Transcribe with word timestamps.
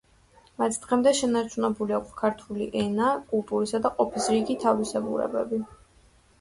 მათ 0.61 0.77
დღემდე 0.85 1.11
შენარჩუნებული 1.19 1.97
აქვთ 1.99 2.17
ქართული 2.23 2.69
ენა, 2.85 3.11
კულტურისა 3.35 3.85
და 3.87 3.95
ყოფის 4.01 4.33
რიგი 4.37 4.59
თავისებურებები. 4.67 5.65